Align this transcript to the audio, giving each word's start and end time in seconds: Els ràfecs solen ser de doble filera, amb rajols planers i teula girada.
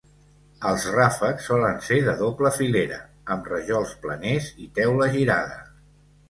Els 0.67 0.85
ràfecs 0.93 1.49
solen 1.51 1.77
ser 1.87 1.97
de 2.07 2.15
doble 2.21 2.51
filera, 2.55 2.97
amb 3.37 3.51
rajols 3.53 3.93
planers 4.07 4.49
i 4.65 4.67
teula 4.81 5.11
girada. 5.19 5.63